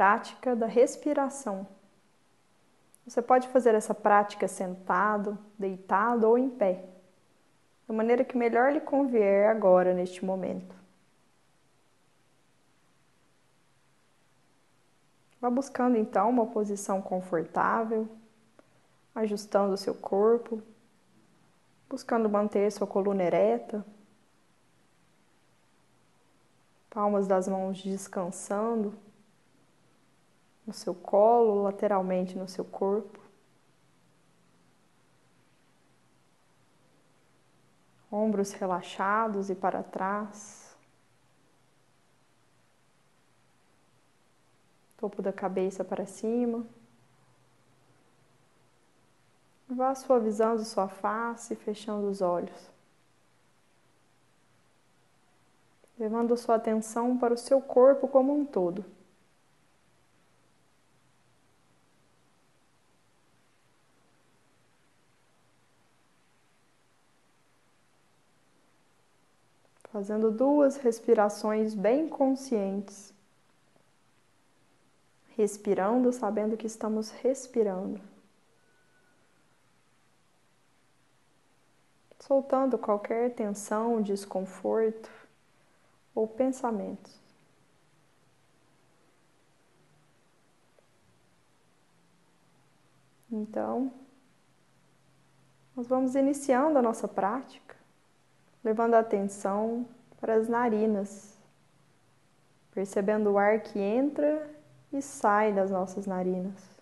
prática 0.00 0.56
da 0.56 0.64
respiração. 0.64 1.66
Você 3.06 3.20
pode 3.20 3.48
fazer 3.48 3.74
essa 3.74 3.92
prática 3.92 4.48
sentado, 4.48 5.36
deitado 5.58 6.26
ou 6.26 6.38
em 6.38 6.48
pé, 6.48 6.86
da 7.86 7.92
maneira 7.92 8.24
que 8.24 8.34
melhor 8.34 8.72
lhe 8.72 8.80
convier 8.80 9.50
agora, 9.50 9.92
neste 9.92 10.24
momento. 10.24 10.74
Vá 15.38 15.50
buscando 15.50 15.98
então 15.98 16.30
uma 16.30 16.46
posição 16.46 17.02
confortável, 17.02 18.08
ajustando 19.14 19.74
o 19.74 19.76
seu 19.76 19.94
corpo, 19.94 20.62
buscando 21.90 22.26
manter 22.26 22.72
sua 22.72 22.86
coluna 22.86 23.22
ereta, 23.22 23.84
palmas 26.88 27.28
das 27.28 27.46
mãos 27.46 27.82
descansando 27.82 28.94
no 30.66 30.72
seu 30.72 30.94
colo, 30.94 31.62
lateralmente 31.62 32.36
no 32.36 32.48
seu 32.48 32.64
corpo. 32.64 33.18
Ombros 38.10 38.52
relaxados 38.52 39.50
e 39.50 39.54
para 39.54 39.82
trás. 39.82 40.76
Topo 44.96 45.22
da 45.22 45.32
cabeça 45.32 45.84
para 45.84 46.04
cima. 46.06 46.66
Vá 49.68 49.94
suavizando 49.94 50.64
sua 50.64 50.88
face, 50.88 51.54
fechando 51.54 52.08
os 52.08 52.20
olhos. 52.20 52.70
Levando 55.96 56.36
sua 56.36 56.56
atenção 56.56 57.16
para 57.16 57.34
o 57.34 57.38
seu 57.38 57.60
corpo 57.60 58.08
como 58.08 58.34
um 58.34 58.44
todo. 58.44 58.84
Fazendo 70.00 70.30
duas 70.30 70.78
respirações 70.78 71.74
bem 71.74 72.08
conscientes. 72.08 73.12
Respirando, 75.36 76.10
sabendo 76.10 76.56
que 76.56 76.66
estamos 76.66 77.10
respirando. 77.10 78.00
Soltando 82.18 82.78
qualquer 82.78 83.34
tensão, 83.34 84.00
desconforto 84.00 85.10
ou 86.14 86.26
pensamentos. 86.26 87.20
Então, 93.30 93.92
nós 95.76 95.86
vamos 95.86 96.14
iniciando 96.14 96.78
a 96.78 96.82
nossa 96.82 97.06
prática 97.06 97.79
levando 98.62 98.94
a 98.94 99.00
atenção 99.00 99.86
para 100.20 100.34
as 100.34 100.48
narinas, 100.48 101.36
percebendo 102.72 103.30
o 103.30 103.38
ar 103.38 103.60
que 103.60 103.78
entra 103.78 104.50
e 104.92 105.00
sai 105.00 105.52
das 105.52 105.70
nossas 105.70 106.06
narinas. 106.06 106.80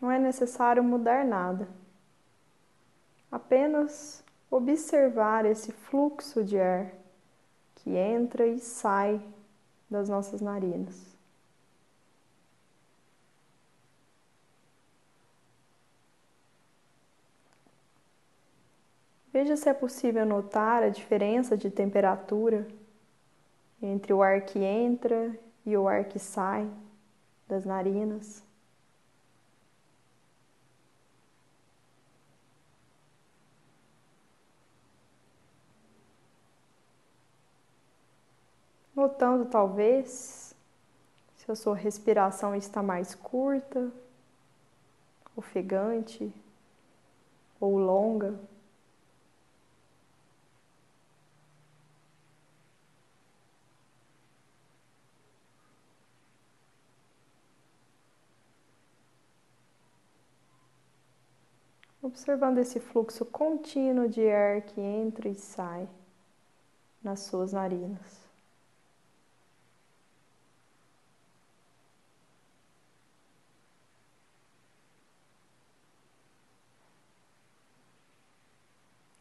Não 0.00 0.10
é 0.10 0.18
necessário 0.18 0.82
mudar 0.82 1.24
nada, 1.24 1.68
apenas 3.32 4.24
observar 4.50 5.44
esse 5.44 5.72
fluxo 5.72 6.44
de 6.44 6.58
ar 6.58 6.92
que 7.74 7.90
entra 7.90 8.46
e 8.46 8.58
sai 8.58 9.20
das 9.90 10.08
nossas 10.08 10.40
narinas. 10.40 11.07
Veja 19.40 19.56
se 19.56 19.68
é 19.68 19.72
possível 19.72 20.26
notar 20.26 20.82
a 20.82 20.88
diferença 20.88 21.56
de 21.56 21.70
temperatura 21.70 22.66
entre 23.80 24.12
o 24.12 24.20
ar 24.20 24.40
que 24.40 24.58
entra 24.58 25.32
e 25.64 25.76
o 25.76 25.86
ar 25.86 26.06
que 26.06 26.18
sai 26.18 26.68
das 27.46 27.64
narinas. 27.64 28.42
Notando 38.92 39.44
talvez 39.44 40.52
se 41.36 41.48
a 41.48 41.54
sua 41.54 41.76
respiração 41.76 42.56
está 42.56 42.82
mais 42.82 43.14
curta, 43.14 43.88
ofegante 45.36 46.34
ou 47.60 47.78
longa. 47.78 48.57
Observando 62.08 62.58
esse 62.58 62.80
fluxo 62.80 63.24
contínuo 63.24 64.08
de 64.08 64.28
ar 64.28 64.62
que 64.62 64.80
entra 64.80 65.28
e 65.28 65.34
sai 65.34 65.88
nas 67.02 67.20
suas 67.20 67.52
narinas. 67.52 68.28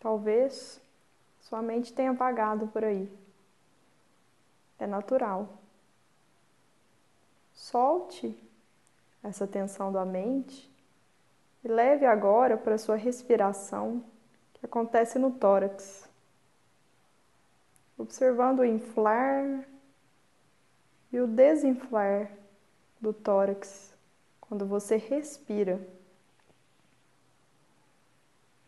Talvez 0.00 0.80
sua 1.40 1.60
mente 1.60 1.92
tenha 1.92 2.12
apagado 2.12 2.68
por 2.68 2.84
aí. 2.84 3.12
É 4.78 4.86
natural. 4.86 5.48
Solte 7.52 8.34
essa 9.22 9.46
tensão 9.46 9.92
da 9.92 10.04
mente 10.04 10.70
leve 11.68 12.06
agora 12.06 12.56
para 12.56 12.74
a 12.76 12.78
sua 12.78 12.96
respiração 12.96 14.02
que 14.54 14.64
acontece 14.64 15.18
no 15.18 15.30
tórax, 15.30 16.08
observando 17.96 18.60
o 18.60 18.64
inflar 18.64 19.64
e 21.12 21.20
o 21.20 21.26
desinflar 21.26 22.30
do 23.00 23.12
tórax 23.12 23.94
quando 24.40 24.66
você 24.66 24.96
respira. 24.96 25.78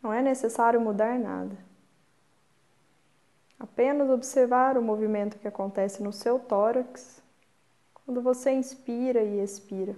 Não 0.02 0.12
é 0.12 0.22
necessário 0.22 0.80
mudar 0.80 1.18
nada. 1.18 1.56
Apenas 3.58 4.08
observar 4.10 4.76
o 4.76 4.82
movimento 4.82 5.38
que 5.38 5.48
acontece 5.48 6.02
no 6.02 6.12
seu 6.12 6.38
tórax 6.38 7.22
quando 7.94 8.22
você 8.22 8.50
inspira 8.52 9.22
e 9.22 9.42
expira. 9.42 9.94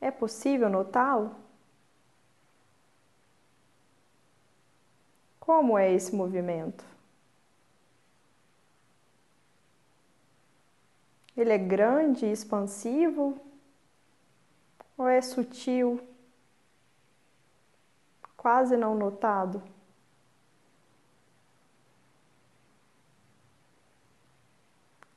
É 0.00 0.10
possível 0.10 0.68
notá-lo? 0.68 1.34
Como 5.40 5.76
é 5.76 5.92
esse 5.92 6.14
movimento? 6.14 6.84
Ele 11.36 11.52
é 11.52 11.58
grande 11.58 12.24
e 12.24 12.30
expansivo 12.30 13.36
ou 14.96 15.08
é 15.08 15.20
sutil, 15.20 16.00
quase 18.36 18.76
não 18.76 18.94
notado? 18.96 19.62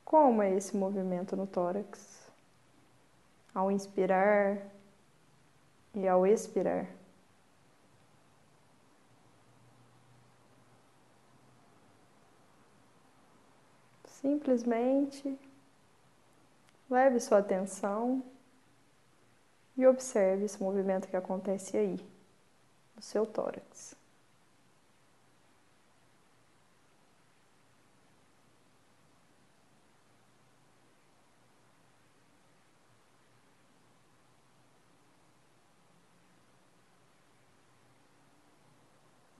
Como 0.02 0.40
é 0.40 0.54
esse 0.56 0.74
movimento 0.74 1.36
no 1.36 1.46
tórax? 1.46 2.23
Ao 3.54 3.70
inspirar, 3.70 4.58
e 5.94 6.08
ao 6.08 6.26
expirar. 6.26 6.86
Simplesmente 14.04 15.38
leve 16.90 17.20
sua 17.20 17.38
atenção 17.38 18.22
e 19.76 19.86
observe 19.86 20.44
esse 20.44 20.62
movimento 20.62 21.08
que 21.08 21.16
acontece 21.16 21.76
aí, 21.76 22.00
no 22.96 23.02
seu 23.02 23.26
tórax. 23.26 23.94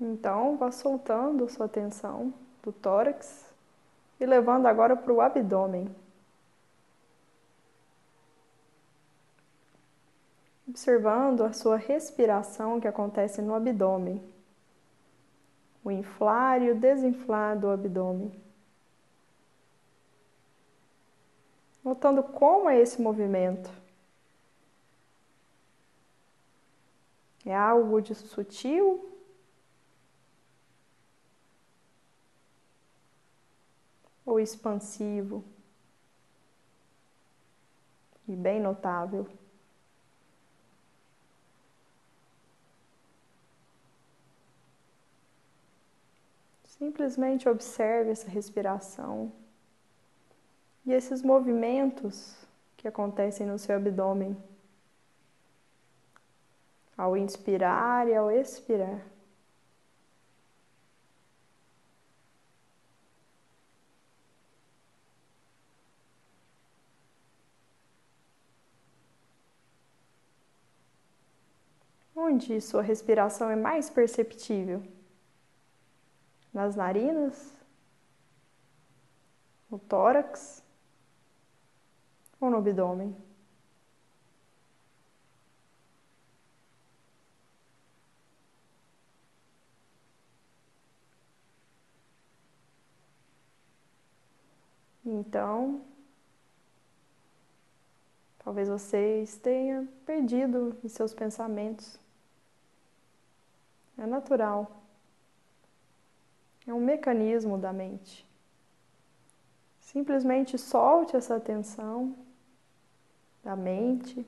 Então, 0.05 0.59
vá 0.59 0.71
soltando 0.71 1.49
sua 1.49 1.65
atenção 1.65 2.35
do 2.63 2.71
tórax 2.71 3.51
e 4.21 4.27
levando 4.27 4.67
agora 4.67 4.95
para 4.95 5.11
o 5.11 5.19
abdômen. 5.19 5.89
Observando 10.69 11.43
a 11.43 11.55
sua 11.55 11.79
respiração 11.79 12.79
que 12.79 12.87
acontece 12.87 13.41
no 13.41 13.55
abdômen, 13.55 14.23
o 15.83 15.91
inflar 15.91 16.61
e 16.61 16.71
o 16.71 16.79
desinflar 16.79 17.59
do 17.59 17.71
abdômen. 17.71 18.31
Notando 21.83 22.23
como 22.23 22.69
é 22.69 22.79
esse 22.79 23.01
movimento. 23.01 23.71
É 27.47 27.57
algo 27.57 28.03
de 28.03 28.15
sutil 28.15 29.14
ou 34.25 34.41
expansivo 34.41 35.45
e 38.27 38.35
bem 38.35 38.61
notável. 38.61 39.27
Simplesmente 46.65 47.49
observe 47.49 48.11
essa 48.11 48.29
respiração 48.29 49.33
e 50.85 50.93
esses 50.93 51.23
movimentos 51.23 52.37
que 52.77 52.89
acontecem 52.89 53.47
no 53.47 53.59
seu 53.59 53.77
abdômen 53.77 54.37
ao 56.97 57.17
inspirar 57.17 58.09
e 58.09 58.15
ao 58.15 58.31
expirar. 58.31 59.14
Onde 72.35 72.61
sua 72.61 72.83
respiração 72.83 73.49
é 73.49 73.55
mais 73.55 73.89
perceptível? 73.89 74.83
Nas 76.53 76.75
narinas? 76.75 77.57
No 79.71 79.79
tórax? 79.79 80.61
Ou 82.41 82.51
no 82.51 82.57
abdômen? 82.57 83.15
Então, 95.07 95.85
talvez 98.41 98.69
você 98.69 99.25
tenha 99.41 99.87
perdido 100.05 100.77
em 100.83 100.89
seus 100.89 101.15
pensamentos. 101.15 102.03
É 103.99 104.07
natural. 104.07 104.83
É 106.67 106.73
um 106.73 106.81
mecanismo 106.81 107.59
da 107.59 107.73
mente. 107.73 108.27
Simplesmente 109.81 110.59
solte 110.59 111.17
essa 111.17 111.37
atenção 111.37 112.17
da 113.43 113.55
mente 113.55 114.27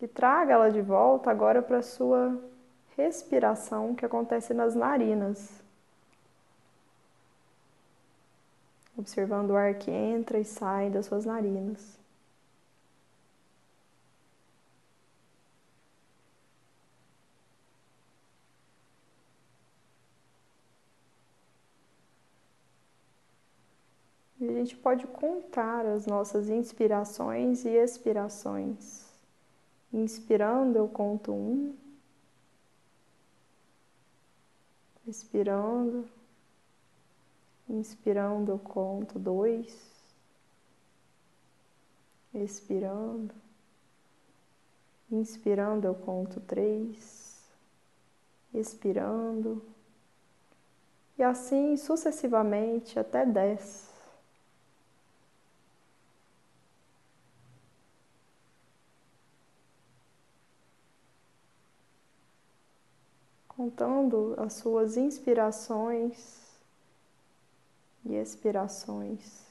e 0.00 0.06
traga 0.06 0.54
ela 0.54 0.70
de 0.70 0.80
volta 0.80 1.30
agora 1.30 1.62
para 1.62 1.78
a 1.78 1.82
sua 1.82 2.38
respiração 2.96 3.94
que 3.94 4.04
acontece 4.04 4.54
nas 4.54 4.74
narinas. 4.74 5.62
Observando 8.96 9.50
o 9.50 9.56
ar 9.56 9.74
que 9.74 9.90
entra 9.90 10.38
e 10.38 10.44
sai 10.44 10.90
das 10.90 11.06
suas 11.06 11.24
narinas. 11.24 11.99
Gente 24.60 24.76
pode 24.76 25.06
contar 25.06 25.86
as 25.86 26.06
nossas 26.06 26.48
inspirações 26.48 27.64
e 27.64 27.70
expirações. 27.70 29.06
Inspirando, 29.92 30.78
eu 30.78 30.88
conto 30.88 31.32
um. 31.32 31.74
Expirando. 35.06 36.08
Inspirando, 37.68 38.52
eu 38.52 38.58
conto 38.58 39.18
dois. 39.18 39.90
Expirando. 42.34 43.34
Inspirando, 45.10 45.86
eu 45.86 45.94
conto 45.94 46.38
três. 46.40 47.40
Expirando. 48.52 49.62
E 51.18 51.22
assim 51.22 51.76
sucessivamente 51.76 52.98
até 52.98 53.24
dez. 53.24 53.89
Contando 63.60 64.34
as 64.38 64.54
suas 64.54 64.96
inspirações 64.96 66.58
e 68.06 68.14
expirações, 68.14 69.44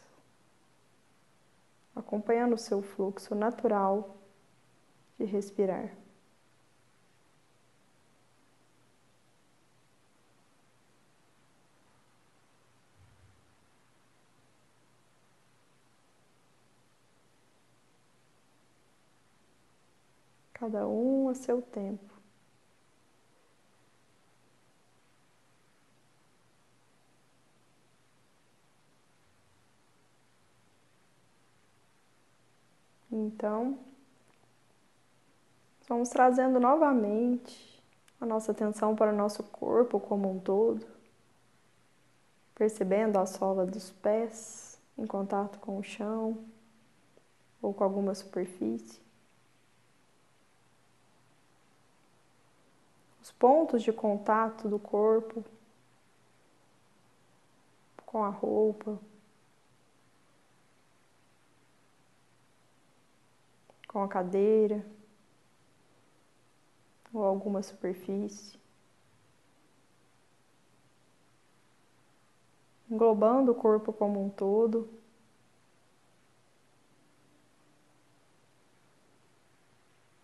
acompanhando 1.96 2.54
o 2.54 2.58
seu 2.58 2.82
fluxo 2.82 3.36
natural 3.36 4.18
de 5.20 5.26
respirar. 5.26 5.96
Cada 20.52 20.88
um 20.88 21.30
a 21.30 21.36
seu 21.36 21.62
tempo. 21.62 22.19
Então, 33.20 33.78
vamos 35.90 36.08
trazendo 36.08 36.58
novamente 36.58 37.84
a 38.22 38.26
nossa 38.26 38.54
atenção 38.54 38.96
para 38.96 39.12
o 39.12 39.16
nosso 39.16 39.44
corpo 39.44 40.00
como 40.00 40.32
um 40.32 40.40
todo, 40.40 40.86
percebendo 42.56 43.20
a 43.20 43.26
sola 43.26 43.66
dos 43.66 43.92
pés 43.92 44.80
em 44.98 45.06
contato 45.06 45.60
com 45.60 45.78
o 45.78 45.84
chão 45.84 46.38
ou 47.62 47.74
com 47.74 47.84
alguma 47.84 48.16
superfície. 48.16 49.02
Os 53.22 53.32
pontos 53.32 53.84
de 53.84 53.92
contato 53.92 54.70
do 54.70 54.80
corpo 54.80 55.44
com 58.06 58.24
a 58.24 58.30
roupa, 58.30 58.98
com 63.90 64.04
a 64.04 64.08
cadeira 64.08 64.86
ou 67.12 67.24
alguma 67.24 67.64
superfície. 67.64 68.58
Englobando 72.90 73.52
o 73.52 73.56
corpo 73.56 73.92
como 73.92 74.24
um 74.24 74.30
todo. 74.30 74.88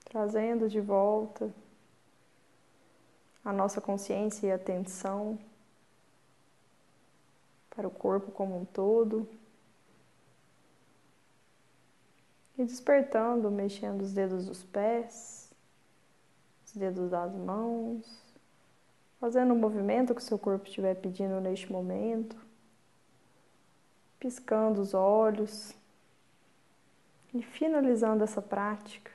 Trazendo 0.06 0.70
de 0.70 0.80
volta 0.80 1.52
a 3.44 3.52
nossa 3.52 3.82
consciência 3.82 4.48
e 4.48 4.52
atenção 4.52 5.40
para 7.72 7.88
o 7.88 7.92
corpo 7.92 8.32
como 8.32 8.60
um 8.60 8.66
todo. 8.66 9.28
E 12.58 12.64
despertando, 12.64 13.52
mexendo 13.52 14.02
os 14.02 14.14
dedos 14.14 14.46
dos 14.46 14.64
pés, 14.64 15.52
os 16.66 16.74
dedos 16.74 17.10
das 17.10 17.34
mãos, 17.36 18.24
fazendo 19.20 19.54
o 19.54 19.58
movimento 19.58 20.16
que 20.16 20.24
seu 20.24 20.40
corpo 20.40 20.66
estiver 20.66 20.96
pedindo 20.96 21.42
neste 21.42 21.72
momento, 21.72 22.38
piscando 24.20 24.82
os 24.82 24.94
olhos 24.94 25.74
e 27.34 27.42
finalizando 27.42 28.24
essa 28.24 28.42
prática. 28.42 29.15